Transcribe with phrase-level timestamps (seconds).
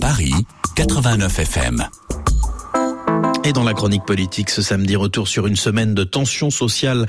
[0.00, 0.34] Paris
[0.74, 1.84] 89 FM.
[3.44, 7.06] Et dans la chronique politique ce samedi, retour sur une semaine de tension sociale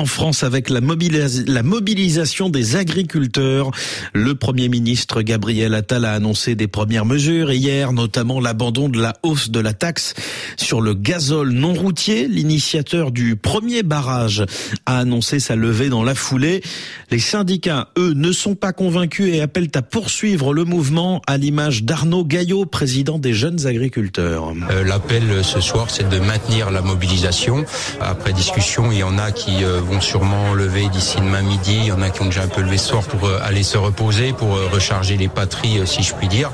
[0.00, 3.70] en France avec la, mobilisation des agriculteurs.
[4.14, 9.12] Le Premier ministre Gabriel Attal a annoncé des premières mesures hier, notamment l'abandon de la
[9.22, 10.14] hausse de la taxe
[10.56, 12.28] sur le gazole non routier.
[12.28, 14.46] L'initiateur du premier barrage
[14.86, 16.62] a annoncé sa levée dans la foulée.
[17.10, 21.84] Les syndicats, eux, ne sont pas convaincus et appellent à poursuivre le mouvement à l'image
[21.84, 24.54] d'Arnaud Gaillot, président des jeunes agriculteurs.
[24.70, 27.66] Euh, L'appel ce soir, c'est de maintenir la mobilisation.
[28.00, 31.76] Après discussion, il y en a qui euh, sûrement lever d'ici demain midi.
[31.80, 33.62] Il y en a qui ont déjà un peu levé ce soir pour euh, aller
[33.62, 36.50] se reposer, pour euh, recharger les patries, si je puis dire.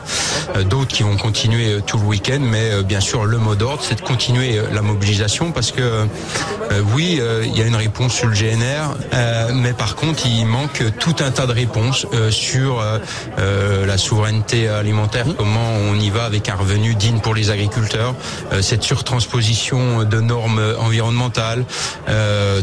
[0.71, 4.01] D'autres qui vont continuer tout le week-end, mais bien sûr, le mot d'ordre, c'est de
[4.01, 6.07] continuer la mobilisation parce que
[6.95, 11.17] oui, il y a une réponse sur le GNR, mais par contre, il manque tout
[11.21, 12.83] un tas de réponses sur
[13.37, 18.15] la souveraineté alimentaire, comment on y va avec un revenu digne pour les agriculteurs,
[18.61, 21.65] cette surtransposition de normes environnementales,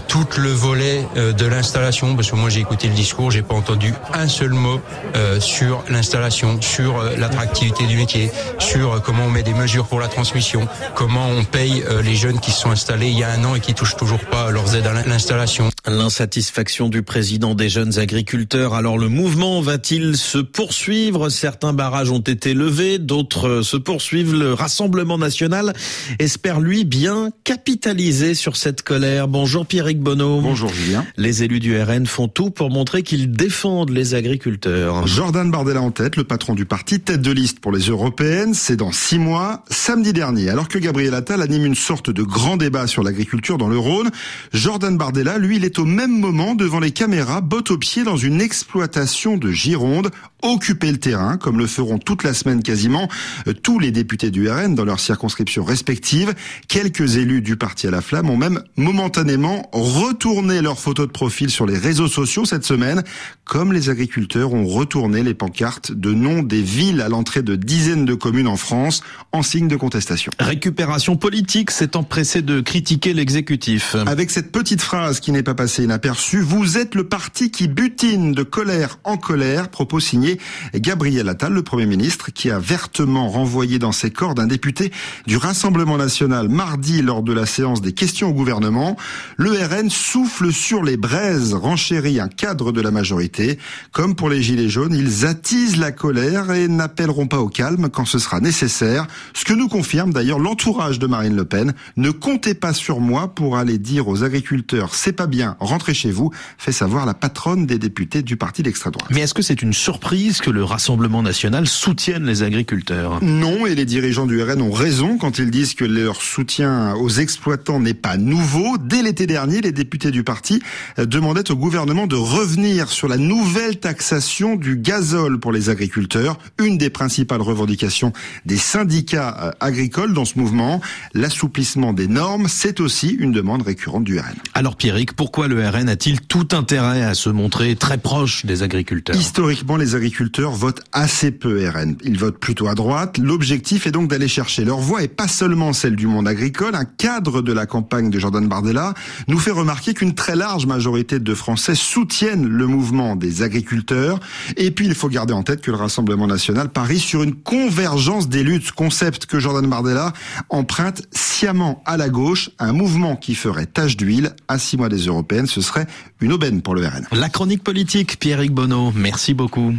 [0.07, 3.55] tout le volet euh, de l'installation, parce que moi j'ai écouté le discours, j'ai pas
[3.55, 4.79] entendu un seul mot
[5.15, 9.99] euh, sur l'installation, sur euh, l'attractivité du métier, sur comment on met des mesures pour
[9.99, 13.43] la transmission, comment on paye les jeunes qui se sont installés il y a un
[13.43, 15.69] an et qui touchent toujours pas leurs aides à l'installation.
[15.85, 18.73] L'insatisfaction du président des jeunes agriculteurs.
[18.73, 21.29] Alors le mouvement va-t-il se poursuivre?
[21.29, 24.33] Certains barrages ont été levés, d'autres se poursuivent.
[24.33, 25.73] Le Rassemblement national
[26.19, 29.27] espère lui bien capitaliser sur cette colère.
[29.27, 30.42] Bonjour Pierrick Bonneau.
[30.43, 31.05] Bonjour Julien.
[31.15, 35.07] Les élus du RN font tout pour montrer qu'ils défendent les agriculteurs.
[35.07, 38.75] Jordan Bardella en tête, le patron du parti, tête de liste pour les européennes, c'est
[38.75, 40.49] dans six mois, samedi dernier.
[40.49, 44.11] Alors que Gabriel Attal anime une sorte de grand débat sur l'agriculture dans le Rhône,
[44.51, 48.17] Jordan Bardella, lui, il est au même moment devant les caméras, botte au pied dans
[48.17, 53.07] une exploitation de Gironde, occuper le terrain, comme le feront toute la semaine quasiment
[53.47, 56.33] euh, tous les députés du RN dans leurs circonscriptions respectives.
[56.67, 61.49] Quelques élus du parti à la flamme ont même momentanément retourné leurs photos de profil
[61.49, 63.03] sur les réseaux sociaux cette semaine,
[63.43, 68.05] comme les agriculteurs ont retourné les pancartes de noms des villes à l'entrée de dizaines
[68.05, 70.31] de communes en France en signe de contestation.
[70.39, 73.95] Récupération politique s'est empressé de critiquer l'exécutif.
[74.07, 78.33] Avec cette petite phrase qui n'est pas passée inaperçue, vous êtes le parti qui butine
[78.33, 80.39] de colère en colère, propos signé
[80.73, 84.91] Gabriel Attal, le Premier ministre, qui a vertement renvoyé dans ses cordes un député
[85.27, 88.97] du Rassemblement national mardi lors de la séance des questions au gouvernement.
[89.37, 89.89] Le RN
[90.23, 93.59] souffle sur les braises, renchérit un cadre de la majorité.
[93.91, 98.05] Comme pour les Gilets jaunes, ils attisent la colère et n'appelleront pas au calme quand
[98.05, 99.05] ce sera nécessaire.
[99.33, 101.73] Ce que nous confirme d'ailleurs l'entourage de Marine Le Pen.
[101.97, 106.11] Ne comptez pas sur moi pour aller dire aux agriculteurs c'est pas bien, rentrez chez
[106.11, 109.09] vous, fait savoir la patronne des députés du parti d'extrême droite.
[109.11, 113.21] Mais est-ce que c'est une surprise que le Rassemblement national soutienne les agriculteurs?
[113.21, 117.09] Non, et les dirigeants du RN ont raison quand ils disent que leur soutien aux
[117.09, 118.77] exploitants n'est pas nouveau.
[118.77, 120.61] Dès l'été dernier, les députés du parti
[120.97, 126.37] euh, demandaient au gouvernement de revenir sur la nouvelle taxation du gazole pour les agriculteurs,
[126.57, 128.13] une des principales revendications
[128.45, 130.79] des syndicats euh, agricoles dans ce mouvement.
[131.13, 134.35] L'assouplissement des normes, c'est aussi une demande récurrente du RN.
[134.53, 139.15] Alors Pierrick, pourquoi le RN a-t-il tout intérêt à se montrer très proche des agriculteurs?
[139.15, 141.95] Historiquement, les agriculteurs votent assez peu RN.
[142.03, 143.17] Ils votent plutôt à droite.
[143.17, 146.75] L'objectif est donc d'aller chercher leur voix et pas seulement celle du monde agricole.
[146.75, 148.93] Un cadre de la campagne de Jordan Bardella
[149.27, 154.19] nous fait remarquer qu'une très large majorité de Français soutiennent le mouvement des agriculteurs.
[154.57, 158.27] Et puis il faut garder en tête que le Rassemblement national parie sur une convergence
[158.27, 160.11] des luttes, concept que Jordan Bardella
[160.49, 165.05] emprunte sciemment à la gauche, un mouvement qui ferait tache d'huile à six mois des
[165.05, 165.47] européennes.
[165.47, 165.87] Ce serait
[166.19, 167.07] une aubaine pour le RN.
[167.13, 168.91] La chronique politique, Pierrick Bonneau.
[168.93, 169.73] Merci beaucoup.